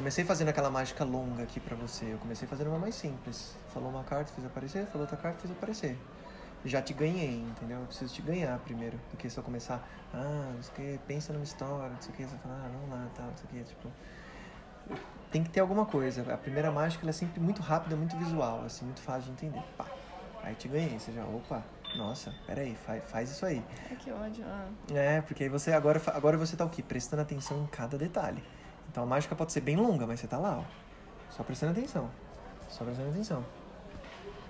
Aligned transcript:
comecei 0.00 0.24
fazendo 0.24 0.48
aquela 0.48 0.70
mágica 0.70 1.04
longa 1.04 1.42
aqui 1.42 1.60
pra 1.60 1.76
você. 1.76 2.14
Eu 2.14 2.18
comecei 2.18 2.48
fazendo 2.48 2.68
uma 2.68 2.78
mais 2.78 2.94
simples. 2.94 3.54
Falou 3.74 3.90
uma 3.90 4.02
carta, 4.02 4.32
fiz 4.32 4.42
aparecer. 4.46 4.86
Falou 4.86 5.02
outra 5.02 5.16
carta, 5.16 5.38
fiz 5.42 5.50
aparecer. 5.50 5.98
Já 6.64 6.80
te 6.80 6.94
ganhei, 6.94 7.40
entendeu? 7.40 7.80
Eu 7.80 7.86
preciso 7.86 8.14
te 8.14 8.22
ganhar 8.22 8.58
primeiro. 8.60 8.98
Do 9.10 9.18
que 9.18 9.28
se 9.28 9.36
eu 9.36 9.44
começar, 9.44 9.86
ah, 10.14 10.52
não 10.54 10.62
sei 10.62 10.72
o 10.72 10.74
que, 10.74 11.00
pensa 11.06 11.34
numa 11.34 11.44
história, 11.44 11.90
não 11.90 12.00
sei 12.00 12.12
o 12.12 12.16
que, 12.16 12.22
você 12.24 12.36
fala, 12.38 12.62
ah, 12.64 12.70
vamos 12.72 12.90
lá, 12.90 13.10
tal, 13.14 13.26
não 13.26 13.36
sei 13.36 13.44
o 13.44 13.48
que, 13.48 13.70
tipo. 13.70 13.88
Tem 15.30 15.44
que 15.44 15.50
ter 15.50 15.60
alguma 15.60 15.84
coisa. 15.84 16.32
A 16.32 16.36
primeira 16.36 16.70
mágica 16.70 17.04
ela 17.04 17.10
é 17.10 17.12
sempre 17.12 17.38
muito 17.38 17.60
rápida, 17.60 17.94
muito 17.94 18.16
visual, 18.16 18.62
assim, 18.64 18.86
muito 18.86 19.00
fácil 19.02 19.24
de 19.24 19.32
entender. 19.32 19.62
Pá. 19.76 19.86
Aí 20.42 20.54
te 20.54 20.66
ganhei, 20.66 20.98
você 20.98 21.12
já, 21.12 21.24
opa, 21.26 21.62
nossa, 21.96 22.34
peraí, 22.46 22.74
faz, 22.74 23.04
faz 23.04 23.30
isso 23.30 23.44
aí. 23.44 23.62
Ai, 23.90 23.96
que 23.96 24.10
ódio. 24.10 24.44
Ah. 24.46 24.66
É, 24.94 25.20
porque 25.20 25.42
aí 25.44 25.48
você 25.50 25.72
agora, 25.72 26.00
agora 26.06 26.38
você 26.38 26.56
tá 26.56 26.64
o 26.64 26.70
quê? 26.70 26.82
Prestando 26.82 27.20
atenção 27.20 27.62
em 27.62 27.66
cada 27.66 27.98
detalhe. 27.98 28.42
Então 28.90 29.04
a 29.04 29.06
mágica 29.06 29.36
pode 29.36 29.52
ser 29.52 29.60
bem 29.60 29.76
longa, 29.76 30.04
mas 30.04 30.18
você 30.18 30.26
tá 30.26 30.36
lá, 30.36 30.58
ó. 30.58 30.64
Só 31.30 31.44
prestando 31.44 31.72
atenção. 31.72 32.10
Só 32.68 32.84
prestando 32.84 33.10
atenção. 33.10 33.44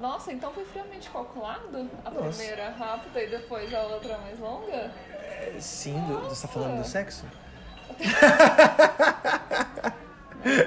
Nossa, 0.00 0.32
então 0.32 0.50
foi 0.52 0.64
friamente 0.64 1.10
calculado? 1.10 1.88
A 2.04 2.10
Nossa. 2.10 2.38
primeira 2.38 2.70
rápida 2.70 3.22
e 3.22 3.30
depois 3.30 3.72
a 3.74 3.82
outra 3.82 4.16
mais 4.18 4.38
longa? 4.38 4.72
É, 4.72 5.54
Sim, 5.60 6.00
do, 6.06 6.20
você 6.20 6.46
tá 6.46 6.52
falando 6.52 6.78
do 6.78 6.84
sexo? 6.84 7.26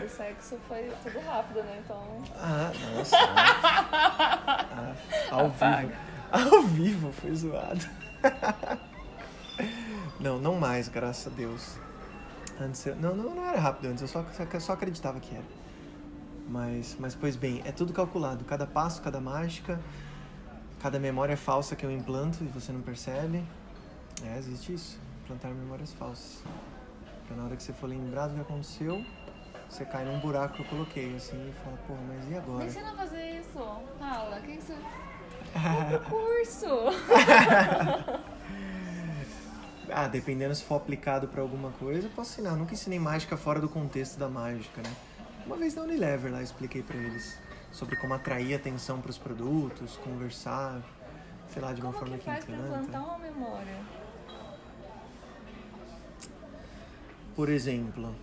O 0.06 0.10
sexo 0.10 0.58
foi 0.68 0.90
tudo 1.04 1.20
rápido, 1.20 1.64
né? 1.64 1.82
Então. 1.84 2.24
Ah, 2.38 2.72
nossa. 2.96 3.18
Ah, 4.78 4.96
ao 5.32 5.50
vivo. 5.50 5.94
Ao 6.32 6.62
vivo 6.62 7.12
foi 7.12 7.36
zoado. 7.36 7.86
Não, 10.20 10.38
não 10.40 10.56
mais, 10.56 10.88
graças 10.88 11.32
a 11.32 11.36
Deus. 11.36 11.78
Antes 12.60 12.86
eu, 12.86 12.96
não, 12.96 13.16
não, 13.16 13.36
não 13.36 13.46
era 13.46 13.60
rápido 13.60 13.88
antes, 13.92 14.02
eu 14.02 14.08
só, 14.08 14.26
só- 14.60 14.74
acreditava 14.74 15.20
que 15.20 15.36
era. 15.36 15.44
Mas, 16.48 16.96
mas, 17.00 17.16
pois 17.16 17.36
bem, 17.36 17.62
é 17.66 17.72
tudo 17.72 17.92
calculado. 17.92 18.46
Cada 18.46 18.66
passo, 18.68 19.02
cada 19.02 19.20
mágica, 19.20 19.80
cada 20.82 21.00
memória 21.00 21.36
falsa 21.36 21.76
que 21.76 21.86
eu 21.86 21.92
implanto 21.92 22.44
e 22.44 22.48
você 22.48 22.72
não 22.72 22.82
percebe. 22.82 23.44
É, 24.24 24.38
existe 24.38 24.74
isso. 24.74 25.00
Implantar 25.24 25.52
memórias 25.52 25.92
falsas. 25.94 26.44
Pra 27.28 27.36
na 27.36 27.46
hora 27.46 27.56
que 27.56 27.64
você 27.64 27.74
for 27.74 27.88
lembrar 27.88 28.28
do 28.28 28.36
que 28.36 28.42
aconteceu, 28.42 29.04
você 29.68 29.84
cai 29.84 30.06
num 30.06 30.20
buraco 30.20 30.54
que 30.56 30.62
eu 30.62 30.66
coloquei, 30.68 31.16
assim, 31.16 31.50
e 31.50 31.54
fala, 31.64 31.78
pô, 31.88 31.96
mas 32.08 32.30
e 32.30 32.38
agora? 32.38 32.60
Me 32.60 32.66
ensina 32.70 32.92
a 32.92 32.96
fazer 32.96 33.40
isso. 33.40 33.60
Fala, 34.00 34.38
o 34.38 34.42
que, 34.44 34.62
você. 34.62 34.76
O 35.96 36.00
curso! 36.10 36.68
Ah, 39.92 40.08
dependendo 40.08 40.54
se 40.56 40.64
for 40.64 40.76
aplicado 40.76 41.28
pra 41.28 41.42
alguma 41.42 41.72
coisa, 41.72 42.08
eu 42.08 42.12
posso 42.12 42.32
ensinar. 42.34 42.52
Eu 42.52 42.58
nunca 42.58 42.74
ensinei 42.74 43.00
mágica 43.00 43.38
fora 43.38 43.60
do 43.60 43.70
contexto 43.70 44.18
da 44.18 44.28
mágica, 44.28 44.82
né? 44.82 44.92
Uma 45.46 45.56
vez 45.58 45.76
na 45.76 45.84
Unilever 45.84 46.32
lá 46.32 46.42
expliquei 46.42 46.82
pra 46.82 46.98
eles 46.98 47.38
sobre 47.72 47.96
como 47.98 48.14
atrair 48.14 48.56
atenção 48.56 49.00
pros 49.00 49.18
produtos, 49.18 49.98
conversar, 49.98 50.82
sei 51.50 51.62
lá, 51.62 51.72
de 51.74 51.82
uma 51.82 51.92
Como 51.92 52.00
forma 52.00 52.18
que 52.18 52.24
que 52.24 52.30
faz 52.32 52.44
encanta. 52.50 53.00
uma 53.00 53.18
memória? 53.20 53.78
Por 57.36 57.50
exemplo, 57.50 58.16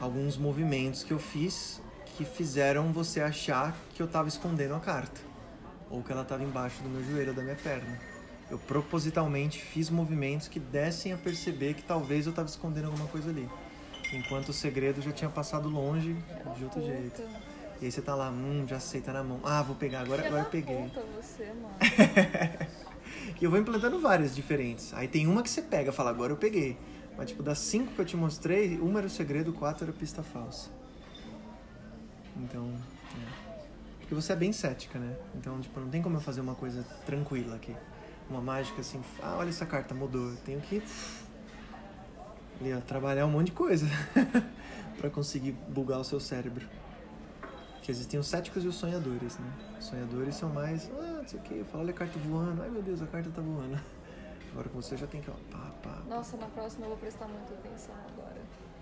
alguns 0.00 0.36
movimentos 0.36 1.04
que 1.04 1.12
eu 1.12 1.18
fiz 1.18 1.80
que 2.16 2.24
fizeram 2.24 2.92
você 2.92 3.20
achar 3.20 3.74
que 3.94 4.02
eu 4.02 4.08
tava 4.08 4.28
escondendo 4.28 4.74
a 4.74 4.80
carta 4.80 5.20
ou 5.88 6.02
que 6.02 6.10
ela 6.10 6.24
tava 6.24 6.42
embaixo 6.42 6.82
do 6.82 6.88
meu 6.88 7.04
joelho 7.04 7.30
ou 7.30 7.34
da 7.36 7.42
minha 7.42 7.54
perna. 7.56 7.98
Eu 8.50 8.58
propositalmente 8.58 9.60
fiz 9.60 9.90
movimentos 9.90 10.46
que 10.48 10.60
dessem 10.60 11.12
a 11.12 11.16
perceber 11.16 11.74
que 11.74 11.82
talvez 11.82 12.26
eu 12.26 12.32
tava 12.32 12.48
escondendo 12.48 12.86
alguma 12.86 13.08
coisa 13.08 13.30
ali. 13.30 13.48
Enquanto 14.12 14.50
o 14.50 14.52
segredo 14.52 15.02
já 15.02 15.10
tinha 15.10 15.28
passado 15.28 15.68
longe 15.68 16.14
de 16.56 16.64
outro 16.64 16.80
Puta. 16.80 16.92
jeito. 16.92 17.22
E 17.80 17.86
aí 17.86 17.92
você 17.92 18.00
tá 18.00 18.14
lá, 18.14 18.30
hum, 18.30 18.64
já 18.66 18.78
sei, 18.78 19.00
tá 19.00 19.12
na 19.12 19.22
mão. 19.22 19.40
Ah, 19.42 19.62
vou 19.62 19.74
pegar, 19.74 20.00
agora, 20.00 20.22
Filha 20.22 20.28
agora 20.28 20.46
eu 20.46 20.50
peguei. 20.50 20.82
Puta 20.84 21.02
você, 21.16 21.46
mano. 21.46 21.74
E 23.40 23.44
eu 23.44 23.50
vou 23.50 23.58
implantando 23.58 24.00
várias 24.00 24.34
diferentes. 24.34 24.94
Aí 24.94 25.08
tem 25.08 25.26
uma 25.26 25.42
que 25.42 25.50
você 25.50 25.60
pega, 25.60 25.92
fala, 25.92 26.10
agora 26.10 26.32
eu 26.32 26.36
peguei. 26.36 26.78
Mas 27.16 27.30
tipo, 27.30 27.42
das 27.42 27.58
cinco 27.58 27.92
que 27.92 27.98
eu 27.98 28.04
te 28.04 28.16
mostrei, 28.16 28.78
uma 28.78 29.00
era 29.00 29.06
o 29.06 29.10
segredo, 29.10 29.52
quatro 29.52 29.84
era 29.84 29.92
pista 29.92 30.22
falsa. 30.22 30.70
Então, 32.36 32.72
é. 33.14 33.46
Porque 34.00 34.14
você 34.14 34.32
é 34.32 34.36
bem 34.36 34.52
cética, 34.52 34.98
né? 34.98 35.16
Então, 35.34 35.60
tipo, 35.60 35.80
não 35.80 35.88
tem 35.88 36.00
como 36.00 36.16
eu 36.16 36.20
fazer 36.20 36.40
uma 36.40 36.54
coisa 36.54 36.84
tranquila 37.04 37.56
aqui. 37.56 37.74
Uma 38.28 38.40
mágica 38.40 38.80
assim, 38.80 39.00
ah, 39.22 39.36
olha 39.38 39.50
essa 39.50 39.64
carta, 39.64 39.94
mudou. 39.94 40.30
Eu 40.30 40.36
tenho 40.38 40.60
que 40.60 40.82
ali, 42.60 42.74
ó, 42.74 42.80
trabalhar 42.80 43.26
um 43.26 43.30
monte 43.30 43.46
de 43.46 43.52
coisa 43.52 43.86
pra 44.98 45.10
conseguir 45.10 45.52
bugar 45.68 46.00
o 46.00 46.04
seu 46.04 46.18
cérebro. 46.18 46.66
Que 47.82 47.90
existem 47.90 48.18
os 48.18 48.26
céticos 48.26 48.64
e 48.64 48.68
os 48.68 48.74
sonhadores, 48.74 49.38
né? 49.38 49.52
Os 49.78 49.84
sonhadores 49.86 50.34
são 50.34 50.48
mais, 50.48 50.90
ah, 50.98 51.20
não 51.20 51.28
sei 51.28 51.38
o 51.38 51.42
que, 51.42 51.64
fala, 51.64 51.84
olha 51.84 51.90
a 51.92 51.94
carta 51.94 52.18
voando, 52.18 52.62
ai 52.62 52.68
meu 52.68 52.82
Deus, 52.82 53.00
a 53.00 53.06
carta 53.06 53.30
tá 53.30 53.40
voando. 53.40 53.78
Agora 54.50 54.68
com 54.70 54.80
você 54.80 54.96
já 54.96 55.06
tem 55.06 55.20
que, 55.20 55.30
ó, 55.30 55.34
pá, 55.50 55.70
pá. 55.82 56.02
Nossa, 56.08 56.36
na 56.36 56.46
próxima 56.46 56.86
eu 56.86 56.90
vou 56.90 56.98
prestar 56.98 57.28
muita 57.28 57.52
atenção 57.52 57.94
agora. 58.12 58.40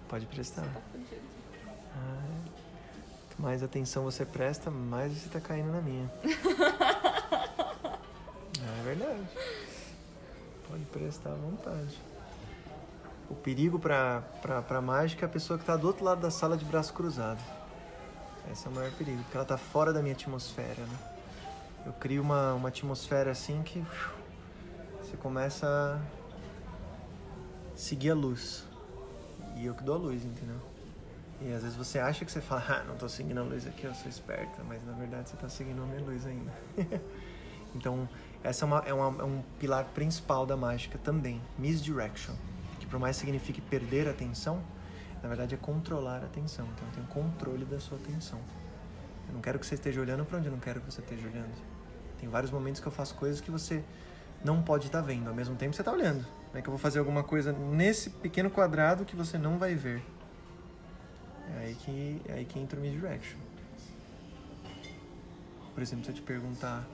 Pode 0.09 0.25
prestar. 0.27 0.63
Tá 0.63 0.81
fudido. 0.93 1.21
Ah, 1.97 2.45
quanto 3.29 3.43
mais 3.43 3.63
atenção 3.63 4.05
você 4.05 4.25
presta, 4.25 4.71
mais 4.71 5.13
você 5.13 5.29
tá 5.29 5.41
caindo 5.41 5.73
na 5.73 5.81
minha. 5.81 6.09
é 8.63 8.83
verdade. 8.85 9.29
Pode 10.69 10.84
prestar 10.95 11.31
à 11.31 11.35
vontade. 11.35 11.99
O 13.29 13.35
perigo 13.35 13.81
pra, 13.81 14.23
pra 14.69 14.81
mágica 14.81 15.25
é 15.25 15.27
a 15.27 15.29
pessoa 15.29 15.59
que 15.59 15.65
tá 15.65 15.77
do 15.77 15.89
outro 15.89 16.05
lado 16.05 16.21
da 16.21 16.31
sala 16.31 16.57
de 16.57 16.65
braço 16.65 16.95
cruzado. 16.95 17.43
Esse 18.53 18.67
é 18.67 18.71
o 18.71 18.73
maior 18.73 18.93
perigo, 18.93 19.21
porque 19.23 19.37
ela 19.37 19.47
tá 19.47 19.57
fora 19.57 19.93
da 19.93 20.01
minha 20.01 20.15
atmosfera, 20.15 20.87
né? 20.87 20.99
Eu 21.85 21.93
crio 21.95 22.23
uma, 22.23 22.55
uma 22.55 22.69
atmosfera 22.69 23.31
assim 23.31 23.63
que 23.63 23.85
você 25.03 25.17
começa 25.17 25.67
a 25.67 26.01
seguir 27.77 28.11
a 28.11 28.15
luz. 28.15 28.65
E 29.57 29.67
eu 29.67 29.75
que 29.75 29.83
dou 29.83 29.97
a 29.97 29.99
luz, 29.99 30.25
entendeu? 30.25 30.61
E 31.41 31.53
às 31.53 31.63
vezes 31.63 31.77
você 31.77 31.99
acha 31.99 32.25
que 32.25 32.31
você 32.31 32.41
fala, 32.41 32.65
ah, 32.69 32.85
não 32.85 32.97
tô 32.97 33.09
seguindo 33.09 33.39
a 33.39 33.43
luz 33.43 33.67
aqui, 33.67 33.85
eu 33.85 33.95
sou 33.95 34.09
esperta, 34.09 34.63
mas 34.63 34.85
na 34.87 34.93
verdade 34.93 35.29
você 35.29 35.37
tá 35.37 35.49
seguindo 35.49 35.83
a 35.83 35.87
minha 35.87 36.03
luz 36.03 36.25
ainda. 36.27 36.53
então, 37.75 38.09
essa 38.45 38.65
é, 38.65 38.67
uma, 38.67 38.79
é, 38.87 38.93
uma- 38.95 39.23
é 39.23 39.25
um 39.25 39.43
pilar 39.59 39.85
principal 39.87 40.45
da 40.47 40.57
mágica 40.57 40.99
também, 40.99 41.41
misdirection, 41.59 42.35
que 42.79 42.87
por 42.87 43.01
mais 43.01 43.17
signifique 43.17 43.61
perder 43.61 44.07
a 44.07 44.11
atenção, 44.11 44.63
na 45.23 45.29
verdade 45.29 45.55
é 45.55 45.59
controlar 45.59 46.19
a 46.23 46.27
atenção. 46.27 46.67
Então, 46.75 46.87
eu 46.87 46.95
tenho 46.95 47.07
controle 47.07 47.65
da 47.65 47.81
sua 47.81 47.97
atenção. 47.99 48.39
Eu 49.27 49.35
não 49.35 49.41
quero 49.41 49.59
que 49.59 49.67
você 49.67 49.75
esteja 49.75 50.01
olhando 50.01 50.25
para 50.27 50.37
onde 50.39 50.47
eu 50.47 50.53
não 50.53 50.61
quero 50.61 50.81
que 50.81 50.93
você 50.93 51.01
esteja 51.01 51.27
olhando. 51.27 51.55
Tem 52.21 52.29
vários 52.29 52.53
momentos 52.53 52.81
que 52.81 52.87
eu 52.87 52.93
faço 52.93 53.15
coisas 53.15 53.41
que 53.41 53.51
você 53.51 53.83
não 54.45 54.63
pode 54.63 54.87
estar 54.87 55.01
vendo, 55.01 55.29
ao 55.29 55.35
mesmo 55.35 55.57
tempo 55.57 55.75
você 55.75 55.83
tá 55.83 55.91
olhando. 55.91 56.25
É 56.53 56.61
que 56.61 56.69
eu 56.69 56.73
vou 56.73 56.79
fazer 56.79 56.99
alguma 56.99 57.25
coisa 57.25 57.53
nesse 57.53 58.11
pequeno 58.11 58.51
quadrado 58.51 59.05
que 59.07 59.17
você 59.17 59.39
não 59.39 59.59
vai 59.59 59.75
ver. 59.75 60.05
É 61.57 61.67
aí 61.67 61.75
que, 61.75 62.23
é 62.29 62.33
aí 62.35 62.45
que 62.45 62.59
entra 62.59 62.79
o 62.79 62.83
misdirection. 62.83 63.39
Por 65.75 65.83
exemplo, 65.83 66.05
se 66.05 66.11
eu 66.11 66.15
te 66.15 66.23
perguntar. 66.23 66.85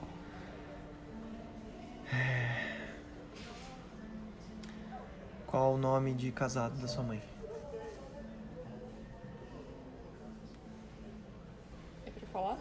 Qual 5.47 5.73
o 5.73 5.77
nome 5.77 6.13
de 6.13 6.31
casado 6.31 6.75
da 6.79 6.87
sua 6.87 7.03
mãe? 7.03 7.21
É 12.05 12.09
pra 12.11 12.27
falar? 12.31 12.57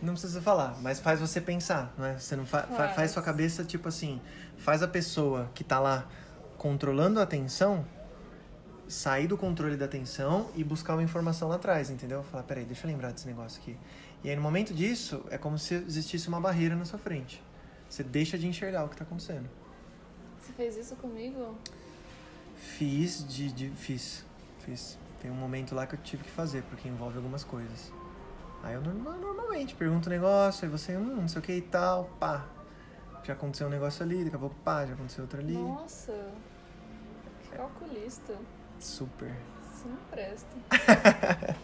Não 0.00 0.14
precisa 0.14 0.42
falar, 0.42 0.76
mas 0.82 0.98
faz 0.98 1.20
você 1.20 1.40
pensar, 1.40 1.94
não 1.96 2.04
é? 2.06 2.18
Você 2.18 2.34
não 2.34 2.44
fa 2.44 2.62
fa- 2.62 2.76
Faz. 2.76 2.94
faz 2.96 3.10
sua 3.12 3.22
cabeça 3.22 3.62
tipo 3.64 3.88
assim, 3.88 4.20
faz 4.58 4.82
a 4.82 4.88
pessoa 4.88 5.48
que 5.54 5.62
tá 5.62 5.78
lá 5.78 6.06
controlando 6.58 7.20
a 7.20 7.22
atenção 7.22 7.84
sair 8.88 9.26
do 9.28 9.38
controle 9.38 9.76
da 9.76 9.84
atenção 9.86 10.50
e 10.56 10.62
buscar 10.64 10.94
uma 10.94 11.02
informação 11.02 11.48
lá 11.48 11.54
atrás, 11.54 11.88
entendeu? 11.88 12.22
Falar, 12.24 12.42
peraí, 12.42 12.64
deixa 12.64 12.86
eu 12.86 12.90
lembrar 12.90 13.12
desse 13.12 13.26
negócio 13.26 13.60
aqui. 13.62 13.76
E 14.22 14.28
aí 14.28 14.36
no 14.36 14.42
momento 14.42 14.74
disso, 14.74 15.24
é 15.30 15.38
como 15.38 15.56
se 15.58 15.74
existisse 15.74 16.28
uma 16.28 16.40
barreira 16.40 16.74
na 16.76 16.84
sua 16.84 16.98
frente. 16.98 17.42
Você 17.92 18.02
deixa 18.02 18.38
de 18.38 18.46
enxergar 18.48 18.84
o 18.86 18.88
que 18.88 18.96
tá 18.96 19.04
acontecendo. 19.04 19.46
Você 20.40 20.50
fez 20.54 20.78
isso 20.78 20.96
comigo? 20.96 21.54
Fiz 22.56 23.22
de, 23.28 23.52
de 23.52 23.68
fiz, 23.68 24.24
fiz. 24.60 24.98
Tem 25.20 25.30
um 25.30 25.34
momento 25.34 25.74
lá 25.74 25.86
que 25.86 25.94
eu 25.96 25.98
tive 25.98 26.24
que 26.24 26.30
fazer, 26.30 26.62
porque 26.70 26.88
envolve 26.88 27.18
algumas 27.18 27.44
coisas. 27.44 27.92
Aí 28.62 28.72
eu 28.72 28.80
norma- 28.80 29.18
normalmente 29.18 29.74
pergunto 29.74 30.08
um 30.08 30.10
negócio, 30.12 30.64
aí 30.64 30.70
você, 30.70 30.96
hum, 30.96 31.16
não 31.16 31.28
sei 31.28 31.40
o 31.40 31.42
que 31.42 31.52
e 31.52 31.60
tal, 31.60 32.06
pá. 32.18 32.46
Já 33.24 33.34
aconteceu 33.34 33.66
um 33.66 33.70
negócio 33.70 34.02
ali, 34.02 34.24
daqui 34.24 34.36
a 34.36 34.38
pouco, 34.38 34.56
pá, 34.64 34.86
já 34.86 34.94
aconteceu 34.94 35.24
outro 35.24 35.40
ali. 35.40 35.52
Nossa, 35.52 36.32
que 37.42 37.50
calculista. 37.50 38.34
Super. 38.80 39.36
Isso 39.74 39.86
não 39.86 39.98
presta. 40.10 40.56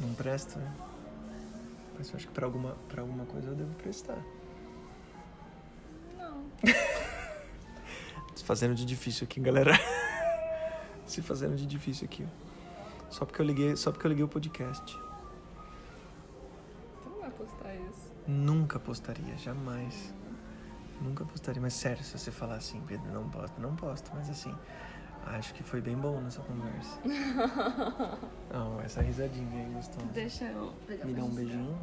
Não 0.00 0.12
presta, 0.14 0.58
né? 0.58 0.72
Mas 1.96 2.10
eu 2.10 2.16
acho 2.16 2.26
que 2.26 2.32
pra 2.32 2.46
alguma, 2.46 2.76
pra 2.88 3.02
alguma 3.02 3.24
coisa 3.24 3.48
eu 3.48 3.54
devo 3.54 3.74
prestar. 3.74 4.18
Não. 6.16 6.44
Tô 8.34 8.44
fazendo 8.44 8.74
de 8.74 8.84
difícil 8.84 9.24
aqui, 9.24 9.40
galera. 9.40 9.72
se 11.06 11.22
fazendo 11.22 11.56
de 11.56 11.66
difícil 11.66 12.04
aqui. 12.04 12.26
Só 13.10 13.24
porque 13.24 13.40
eu 13.40 13.46
liguei, 13.46 13.76
só 13.76 13.92
porque 13.92 14.06
eu 14.06 14.08
liguei 14.08 14.24
o 14.24 14.28
podcast. 14.28 14.98
Tu 17.02 17.08
não 17.08 17.20
vai 17.20 17.30
postar 17.30 17.74
isso. 17.74 18.12
Nunca 18.26 18.78
postaria, 18.78 19.36
jamais. 19.38 20.12
Nunca 21.00 21.24
postaria, 21.24 21.60
mas 21.60 21.74
sério, 21.74 22.02
se 22.02 22.16
você 22.18 22.30
falar 22.30 22.56
assim, 22.56 22.80
Pedro, 22.86 23.12
não 23.12 23.28
posto, 23.28 23.60
não 23.60 23.76
posto, 23.76 24.10
mas 24.14 24.30
assim, 24.30 24.54
acho 25.26 25.54
que 25.54 25.62
foi 25.62 25.80
bem 25.80 25.96
bom 25.96 26.20
nessa 26.20 26.42
conversa. 26.42 26.98
Não, 28.52 28.80
essa 28.80 29.00
risadinha 29.00 29.64
aí 29.66 29.72
gostosa. 29.72 30.06
Deixa 30.12 30.44
eu 30.44 30.72
pegar 30.86 31.04
Me 31.06 31.14
dá 31.14 31.24
um 31.24 31.30
beijinho. 31.34 31.78